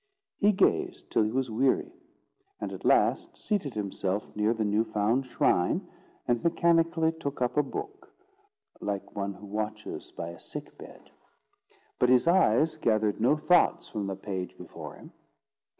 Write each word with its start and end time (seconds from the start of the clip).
He 0.39 0.51
gazed 0.51 1.11
till 1.11 1.21
he 1.21 1.29
was 1.31 1.51
weary, 1.51 1.93
and 2.59 2.71
at 2.73 2.83
last 2.83 3.37
seated 3.37 3.75
himself 3.75 4.35
near 4.35 4.51
the 4.51 4.65
new 4.65 4.83
found 4.83 5.27
shrine, 5.27 5.87
and 6.27 6.43
mechanically 6.43 7.11
took 7.19 7.39
up 7.39 7.55
a 7.55 7.61
book, 7.61 8.11
like 8.79 9.15
one 9.15 9.35
who 9.35 9.45
watches 9.45 10.11
by 10.11 10.29
a 10.29 10.39
sick 10.39 10.75
bed. 10.75 11.11
But 11.99 12.09
his 12.09 12.27
eyes 12.27 12.77
gathered 12.77 13.21
no 13.21 13.37
thoughts 13.37 13.89
from 13.89 14.07
the 14.07 14.15
page 14.15 14.57
before 14.57 14.95
him. 14.95 15.11